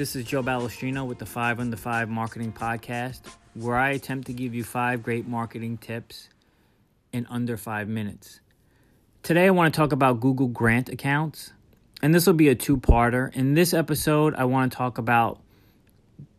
This 0.00 0.16
is 0.16 0.24
Joe 0.24 0.42
Balestrino 0.42 1.06
with 1.06 1.18
the 1.18 1.26
5 1.26 1.60
Under 1.60 1.76
5 1.76 2.08
Marketing 2.08 2.54
Podcast, 2.54 3.20
where 3.52 3.76
I 3.76 3.90
attempt 3.90 4.28
to 4.28 4.32
give 4.32 4.54
you 4.54 4.64
five 4.64 5.02
great 5.02 5.28
marketing 5.28 5.76
tips 5.76 6.30
in 7.12 7.26
under 7.28 7.58
five 7.58 7.86
minutes. 7.86 8.40
Today, 9.22 9.44
I 9.44 9.50
want 9.50 9.74
to 9.74 9.78
talk 9.78 9.92
about 9.92 10.20
Google 10.20 10.46
Grant 10.46 10.88
accounts, 10.88 11.52
and 12.00 12.14
this 12.14 12.26
will 12.26 12.32
be 12.32 12.48
a 12.48 12.54
two 12.54 12.78
parter. 12.78 13.30
In 13.36 13.52
this 13.52 13.74
episode, 13.74 14.34
I 14.36 14.44
want 14.44 14.72
to 14.72 14.78
talk 14.78 14.96
about 14.96 15.38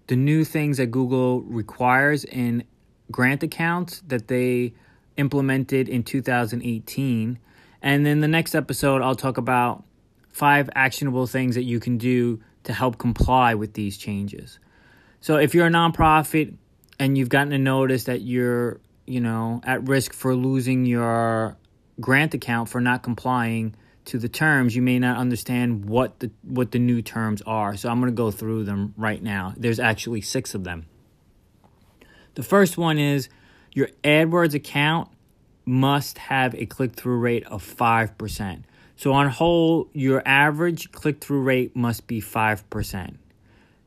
the 0.07 0.15
new 0.15 0.43
things 0.43 0.77
that 0.77 0.87
Google 0.87 1.41
requires 1.41 2.23
in 2.23 2.63
grant 3.11 3.43
accounts 3.43 4.01
that 4.07 4.27
they 4.27 4.73
implemented 5.17 5.87
in 5.87 6.01
2018. 6.01 7.37
And 7.83 8.05
then 8.07 8.21
the 8.21 8.27
next 8.27 8.55
episode, 8.55 9.03
I'll 9.03 9.13
talk 9.13 9.37
about 9.37 9.83
five 10.29 10.67
actionable 10.73 11.27
things 11.27 11.53
that 11.53 11.63
you 11.63 11.79
can 11.79 11.99
do 11.99 12.41
to 12.63 12.73
help 12.73 12.97
comply 12.97 13.55
with 13.55 13.73
these 13.73 13.97
changes. 13.97 14.59
So 15.19 15.37
if 15.37 15.53
you're 15.53 15.67
a 15.67 15.71
nonprofit 15.71 16.55
and 16.99 17.17
you've 17.17 17.29
gotten 17.29 17.53
a 17.53 17.57
notice 17.57 18.05
that 18.05 18.21
you're, 18.21 18.79
you 19.05 19.19
know, 19.19 19.61
at 19.63 19.87
risk 19.87 20.13
for 20.13 20.35
losing 20.35 20.85
your 20.85 21.57
grant 21.99 22.33
account 22.33 22.69
for 22.69 22.81
not 22.81 23.03
complying 23.03 23.75
to 24.05 24.17
the 24.17 24.29
terms, 24.29 24.75
you 24.75 24.81
may 24.81 24.97
not 24.97 25.17
understand 25.17 25.85
what 25.85 26.19
the 26.19 26.31
what 26.43 26.71
the 26.71 26.79
new 26.79 27.01
terms 27.01 27.41
are. 27.43 27.77
So 27.77 27.89
I'm 27.89 27.99
going 27.99 28.11
to 28.11 28.15
go 28.15 28.31
through 28.31 28.63
them 28.63 28.93
right 28.97 29.21
now. 29.21 29.53
There's 29.57 29.79
actually 29.79 30.21
6 30.21 30.55
of 30.55 30.63
them. 30.63 30.87
The 32.33 32.43
first 32.43 32.77
one 32.77 32.97
is 32.97 33.29
your 33.73 33.89
AdWords 34.03 34.53
account 34.53 35.09
must 35.65 36.17
have 36.17 36.55
a 36.55 36.65
click-through 36.65 37.17
rate 37.17 37.45
of 37.45 37.63
5%. 37.63 38.63
So, 39.01 39.13
on 39.13 39.29
whole, 39.29 39.89
your 39.93 40.21
average 40.27 40.91
click 40.91 41.23
through 41.23 41.41
rate 41.41 41.75
must 41.75 42.05
be 42.05 42.21
5%. 42.21 43.15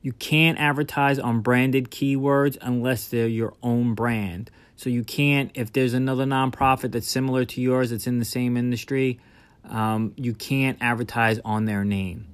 You 0.03 0.13
can't 0.13 0.59
advertise 0.59 1.21
on 1.21 1.41
branded 1.41 1.93
keywords 1.93 2.59
unless 2.61 3.07
they're 3.07 3.29
your 3.29 3.55
own 3.63 3.95
brand. 3.95 4.51
So, 4.75 4.91
you 4.91 5.05
can't, 5.05 5.53
if 5.55 5.73
there's 5.73 5.95
another 5.95 6.25
nonprofit 6.25 6.91
that's 6.91 7.07
similar 7.07 7.45
to 7.45 7.61
yours 7.61 7.91
that's 7.91 8.09
in 8.09 8.19
the 8.19 8.25
same 8.25 8.57
industry, 8.57 9.21
um, 9.71 10.15
you 10.17 10.35
can't 10.35 10.79
advertise 10.81 11.39
on 11.45 11.65
their 11.67 11.85
name. 11.85 12.27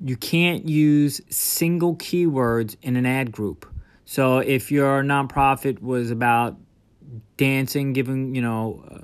You 0.00 0.16
can't 0.16 0.68
use 0.68 1.20
single 1.28 1.96
keywords 1.96 2.76
in 2.82 2.94
an 2.94 3.04
ad 3.04 3.32
group. 3.32 3.66
So, 4.04 4.38
if 4.38 4.70
your 4.70 5.02
nonprofit 5.02 5.82
was 5.82 6.12
about 6.12 6.56
dancing, 7.36 7.94
giving, 7.94 8.36
you 8.36 8.42
know, 8.42 8.84
uh, 8.88 8.98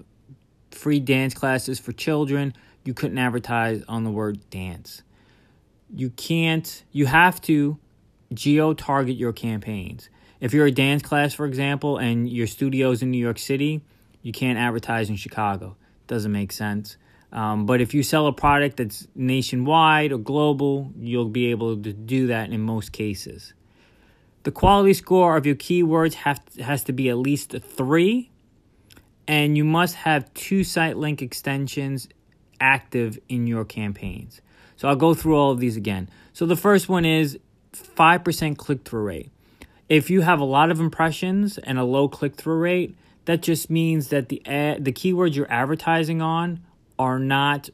free 0.74 1.00
dance 1.00 1.34
classes 1.34 1.78
for 1.78 1.92
children, 1.92 2.54
you 2.84 2.94
couldn't 2.94 3.18
advertise 3.18 3.82
on 3.88 4.04
the 4.04 4.10
word 4.10 4.48
dance. 4.50 5.02
You 5.94 6.10
can't, 6.10 6.84
you 6.92 7.06
have 7.06 7.40
to 7.42 7.78
geo 8.32 8.74
target 8.74 9.16
your 9.16 9.32
campaigns. 9.32 10.08
If 10.40 10.52
you're 10.52 10.66
a 10.66 10.72
dance 10.72 11.02
class, 11.02 11.32
for 11.32 11.46
example, 11.46 11.98
and 11.98 12.28
your 12.28 12.46
studio's 12.46 13.02
in 13.02 13.10
New 13.10 13.18
York 13.18 13.38
City, 13.38 13.82
you 14.22 14.32
can't 14.32 14.58
advertise 14.58 15.08
in 15.08 15.16
Chicago. 15.16 15.76
Doesn't 16.06 16.32
make 16.32 16.52
sense. 16.52 16.96
Um, 17.32 17.66
but 17.66 17.80
if 17.80 17.94
you 17.94 18.02
sell 18.02 18.26
a 18.26 18.32
product 18.32 18.76
that's 18.76 19.08
nationwide 19.14 20.12
or 20.12 20.18
global, 20.18 20.92
you'll 20.98 21.28
be 21.28 21.50
able 21.50 21.76
to 21.82 21.92
do 21.92 22.28
that 22.28 22.50
in 22.50 22.60
most 22.60 22.92
cases. 22.92 23.54
The 24.44 24.52
quality 24.52 24.94
score 24.94 25.36
of 25.36 25.46
your 25.46 25.56
keywords 25.56 26.14
have, 26.14 26.40
has 26.60 26.84
to 26.84 26.92
be 26.92 27.08
at 27.08 27.16
least 27.16 27.54
a 27.54 27.60
three 27.60 28.30
and 29.26 29.56
you 29.56 29.64
must 29.64 29.94
have 29.96 30.32
two 30.34 30.64
site 30.64 30.96
link 30.96 31.22
extensions 31.22 32.08
active 32.60 33.18
in 33.28 33.46
your 33.46 33.64
campaigns. 33.64 34.40
So 34.76 34.88
I'll 34.88 34.96
go 34.96 35.14
through 35.14 35.36
all 35.36 35.50
of 35.50 35.60
these 35.60 35.76
again. 35.76 36.08
So 36.32 36.46
the 36.46 36.56
first 36.56 36.88
one 36.88 37.04
is 37.04 37.38
5% 37.72 38.56
click 38.56 38.84
through 38.84 39.02
rate. 39.02 39.30
If 39.88 40.10
you 40.10 40.22
have 40.22 40.40
a 40.40 40.44
lot 40.44 40.70
of 40.70 40.80
impressions 40.80 41.58
and 41.58 41.78
a 41.78 41.84
low 41.84 42.08
click 42.08 42.36
through 42.36 42.58
rate, 42.58 42.96
that 43.26 43.42
just 43.42 43.70
means 43.70 44.08
that 44.08 44.28
the 44.28 44.44
ad, 44.46 44.84
the 44.84 44.92
keywords 44.92 45.34
you're 45.34 45.50
advertising 45.50 46.20
on 46.20 46.60
are 46.98 47.18
not 47.18 47.70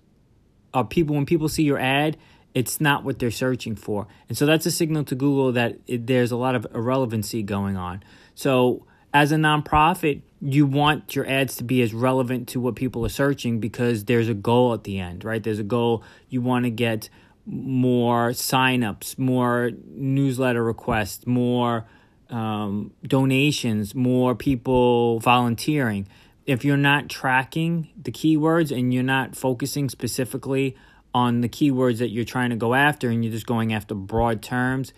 are 0.72 0.84
people 0.84 1.16
when 1.16 1.26
people 1.26 1.48
see 1.48 1.64
your 1.64 1.78
ad, 1.78 2.16
it's 2.54 2.80
not 2.80 3.04
what 3.04 3.18
they're 3.18 3.30
searching 3.30 3.74
for. 3.74 4.06
And 4.28 4.38
so 4.38 4.46
that's 4.46 4.66
a 4.66 4.70
signal 4.70 5.04
to 5.04 5.14
Google 5.14 5.52
that 5.52 5.78
it, 5.86 6.06
there's 6.06 6.30
a 6.30 6.36
lot 6.36 6.54
of 6.54 6.66
irrelevancy 6.74 7.42
going 7.42 7.76
on. 7.76 8.02
So 8.34 8.86
as 9.12 9.32
a 9.32 9.36
nonprofit, 9.36 10.22
you 10.40 10.66
want 10.66 11.14
your 11.14 11.26
ads 11.26 11.56
to 11.56 11.64
be 11.64 11.82
as 11.82 11.92
relevant 11.92 12.48
to 12.48 12.60
what 12.60 12.76
people 12.76 13.04
are 13.04 13.10
searching 13.10 13.60
because 13.60 14.04
there's 14.04 14.28
a 14.28 14.34
goal 14.34 14.72
at 14.72 14.84
the 14.84 14.98
end, 14.98 15.24
right? 15.24 15.42
There's 15.42 15.58
a 15.58 15.64
goal. 15.64 16.02
You 16.28 16.40
want 16.40 16.64
to 16.64 16.70
get 16.70 17.08
more 17.44 18.30
signups, 18.30 19.18
more 19.18 19.70
newsletter 19.86 20.62
requests, 20.62 21.26
more 21.26 21.86
um, 22.30 22.92
donations, 23.06 23.94
more 23.94 24.34
people 24.34 25.18
volunteering. 25.20 26.06
If 26.46 26.64
you're 26.64 26.76
not 26.76 27.08
tracking 27.08 27.88
the 28.00 28.12
keywords 28.12 28.76
and 28.76 28.94
you're 28.94 29.02
not 29.02 29.36
focusing 29.36 29.88
specifically 29.88 30.76
on 31.12 31.40
the 31.40 31.48
keywords 31.48 31.98
that 31.98 32.10
you're 32.10 32.24
trying 32.24 32.50
to 32.50 32.56
go 32.56 32.74
after 32.74 33.10
and 33.10 33.24
you're 33.24 33.32
just 33.32 33.46
going 33.46 33.72
after 33.72 33.94
broad 33.94 34.42
terms, 34.42 34.92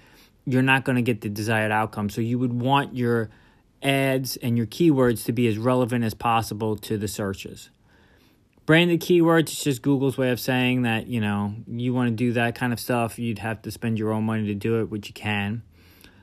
you're 0.44 0.62
not 0.62 0.84
going 0.84 0.97
to 0.97 1.03
get 1.03 1.23
the 1.23 1.29
desired 1.29 1.73
outcome. 1.73 2.11
So 2.11 2.21
you 2.21 2.39
would 2.39 2.53
want 2.53 2.94
your 2.94 3.31
ads 3.82 4.37
and 4.37 4.56
your 4.56 4.66
keywords 4.66 5.25
to 5.25 5.32
be 5.32 5.47
as 5.47 5.59
relevant 5.59 6.04
as 6.04 6.15
possible 6.15 6.76
to 6.76 6.97
the 6.97 7.09
searches. 7.09 7.70
Branded 8.65 9.00
keywords 9.00 9.50
is 9.50 9.65
just 9.65 9.82
Google's 9.82 10.16
way 10.16 10.31
of 10.31 10.38
saying 10.38 10.82
that, 10.82 11.09
you 11.09 11.20
know, 11.20 11.54
you 11.66 11.93
want 11.93 12.09
to 12.10 12.15
do 12.15 12.32
that 12.34 12.54
kind 12.54 12.72
of 12.72 12.78
stuff, 12.78 13.19
you'd 13.19 13.41
have 13.41 13.60
to 13.62 13.70
spend 13.70 13.98
your 13.98 14.12
own 14.12 14.25
money 14.25 14.47
to 14.47 14.54
do 14.54 14.81
it, 14.81 14.88
which 14.88 15.09
you 15.09 15.15
can. 15.15 15.62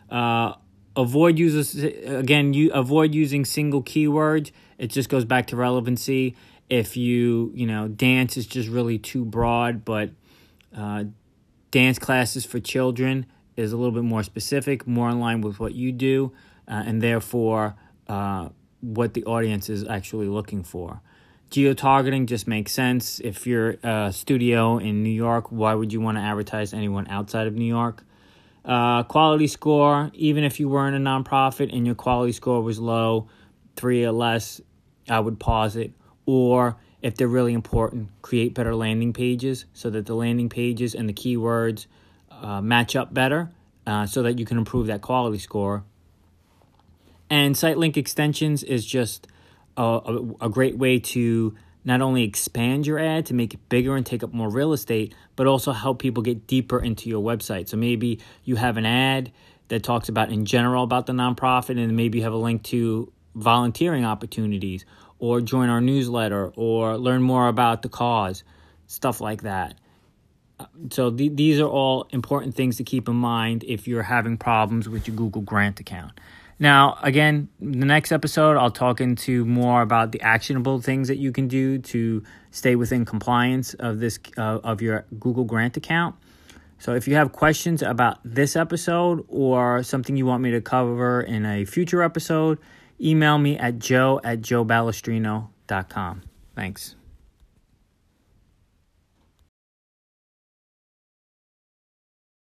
Uh, 0.10 0.54
avoid 0.96 1.38
users 1.38 1.76
again, 1.76 2.54
you 2.54 2.72
avoid 2.72 3.14
using 3.14 3.44
single 3.44 3.84
keywords. 3.84 4.52
It 4.78 4.88
just 4.88 5.10
goes 5.10 5.26
back 5.26 5.48
to 5.48 5.58
relevancy. 5.58 6.36
If 6.70 6.96
you, 6.96 7.52
you 7.54 7.66
know, 7.66 7.88
dance 7.88 8.38
is 8.38 8.46
just 8.46 8.70
really 8.70 8.98
too 9.00 9.26
broad, 9.26 9.84
but 9.84 10.12
uh, 10.76 11.06
dance 11.72 12.00
classes 12.00 12.46
for 12.46 12.60
children 12.60 13.26
is 13.58 13.74
a 13.74 13.78
little 13.78 13.92
bit 13.92 14.04
more 14.04 14.24
specific, 14.24 14.88
more 14.88 15.10
in 15.10 15.20
line 15.20 15.42
with 15.42 15.60
what 15.60 15.74
you 15.76 15.92
do 15.92 16.32
uh, 16.70 16.84
and 16.86 17.02
therefore 17.02 17.76
uh, 18.08 18.50
what 18.82 19.14
the 19.14 19.24
audience 19.26 19.70
is 19.70 19.86
actually 19.88 20.28
looking 20.28 20.64
for. 20.64 21.02
Geo 21.50 21.74
targeting 21.74 22.28
just 22.28 22.48
makes 22.48 22.72
sense. 22.72 23.20
If 23.20 23.48
you're 23.48 23.78
a 23.82 24.14
studio 24.14 24.78
in 24.78 25.02
New 25.02 25.10
York, 25.10 25.52
why 25.52 25.74
would 25.74 25.92
you 25.92 26.00
want 26.00 26.18
to 26.18 26.22
advertise 26.22 26.74
anyone 26.74 27.08
outside 27.08 27.48
of 27.48 27.56
New 27.56 27.66
York? 27.66 28.04
Uh, 28.64 29.02
quality 29.04 29.48
score, 29.48 30.12
even 30.14 30.44
if 30.44 30.60
you 30.60 30.70
weren't 30.70 30.96
a 30.96 31.00
nonprofit 31.00 31.76
and 31.76 31.88
your 31.88 31.96
quality 31.96 32.32
score 32.34 32.62
was 32.62 32.78
low, 32.78 33.28
three 33.76 34.06
or 34.06 34.12
less, 34.12 34.62
I 35.10 35.20
would 35.20 35.40
pause 35.40 35.76
it. 35.76 35.92
Or 36.28 36.78
if 37.02 37.16
they're 37.16 37.28
really 37.28 37.54
important, 37.54 38.10
create 38.22 38.54
better 38.54 38.76
landing 38.76 39.12
pages 39.14 39.66
so 39.74 39.90
that 39.90 40.06
the 40.06 40.14
landing 40.14 40.50
pages 40.50 40.94
and 40.94 41.10
the 41.10 41.14
keywords 41.14 41.88
uh, 42.30 42.62
match 42.62 42.96
up 42.96 43.12
better 43.12 43.50
uh, 43.88 44.06
so 44.06 44.22
that 44.22 44.38
you 44.38 44.46
can 44.46 44.60
improve 44.60 44.88
that 44.88 45.02
quality 45.02 45.40
score. 45.40 45.84
And 47.30 47.56
site 47.56 47.78
link 47.78 47.98
extensions 47.98 48.64
is 48.64 48.86
just 48.86 49.28
a, 49.78 49.84
a, 49.84 50.46
a, 50.46 50.50
great 50.50 50.78
way 50.78 51.00
to 51.00 51.56
not 51.86 52.02
only 52.02 52.24
expand 52.24 52.88
your 52.88 53.00
ad 53.00 53.28
to 53.28 53.34
make 53.34 53.54
it 53.54 53.70
bigger 53.70 53.96
and 53.96 54.06
take 54.06 54.24
up 54.24 54.34
more 54.34 54.50
real 54.50 54.74
estate, 54.74 55.14
but 55.36 55.48
also 55.48 55.72
help 55.72 56.00
people 56.00 56.24
get 56.24 56.48
deeper 56.48 56.80
into 56.80 57.10
your 57.10 57.24
website. 57.24 57.70
So 57.70 57.78
maybe 57.78 58.20
you 58.44 58.56
have 58.56 58.78
an 58.78 58.86
ad 58.86 59.32
that 59.70 59.84
talks 59.84 60.10
about 60.10 60.32
in 60.32 60.46
general 60.46 60.84
about 60.84 61.06
the 61.06 61.14
nonprofit, 61.14 61.82
and 61.82 61.96
maybe 61.96 62.18
you 62.18 62.24
have 62.24 62.34
a 62.34 62.38
link 62.38 62.64
to 62.64 63.12
volunteering 63.36 64.04
opportunities, 64.04 64.86
or 65.20 65.40
join 65.42 65.70
our 65.70 65.82
newsletter, 65.82 66.52
or 66.56 66.98
learn 66.98 67.22
more 67.22 67.48
about 67.48 67.84
the 67.84 67.90
cause, 67.90 68.44
stuff 68.88 69.22
like 69.22 69.44
that. 69.44 69.76
So 70.92 71.12
th- 71.12 71.36
these 71.36 71.60
are 71.60 71.68
all 71.68 72.08
important 72.12 72.56
things 72.56 72.78
to 72.78 72.84
keep 72.84 73.08
in 73.08 73.16
mind 73.16 73.64
if 73.68 73.88
you're 73.88 74.04
having 74.04 74.38
problems 74.38 74.88
with 74.90 75.08
your 75.08 75.16
Google 75.16 75.42
Grant 75.42 75.80
account. 75.80 76.20
Now, 76.60 76.98
again, 77.02 77.48
the 77.62 77.86
next 77.86 78.12
episode, 78.12 78.58
I'll 78.58 78.70
talk 78.70 79.00
into 79.00 79.46
more 79.46 79.82
about 79.82 80.12
the 80.12 80.22
actionable 80.22 80.82
things 80.82 81.08
that 81.08 81.18
you 81.18 81.32
can 81.32 81.48
do 81.48 81.80
to 81.80 82.22
stay 82.52 82.76
within 82.76 83.06
compliance 83.06 83.74
of 83.76 84.00
this 84.00 84.20
uh, 84.38 84.60
of 84.64 84.82
your 84.82 85.06
Google 85.20 85.46
Grant 85.46 85.78
account. 85.78 86.16
So, 86.78 86.94
if 86.96 87.08
you 87.08 87.16
have 87.16 87.32
questions 87.32 87.82
about 87.82 88.20
this 88.26 88.58
episode 88.58 89.24
or 89.30 89.84
something 89.84 90.18
you 90.18 90.26
want 90.26 90.44
me 90.44 90.52
to 90.52 90.60
cover 90.60 91.22
in 91.22 91.46
a 91.46 91.64
future 91.64 92.04
episode, 92.04 92.60
email 93.00 93.38
me 93.38 93.58
at 93.58 93.80
joe 93.80 94.20
at 94.26 94.42
joebalestrino.com. 94.42 96.22
Thanks. 96.56 96.96